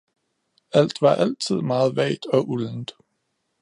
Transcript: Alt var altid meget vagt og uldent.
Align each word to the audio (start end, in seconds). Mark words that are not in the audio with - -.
Alt 0.71 1.01
var 1.01 1.15
altid 1.15 1.55
meget 1.61 1.95
vagt 1.95 2.25
og 2.25 2.49
uldent. 2.49 2.91